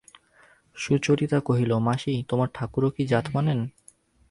[0.77, 3.59] সুচরিতা কহিল, মাসি, তোমার ঠাকুরও কি জাত মানেন?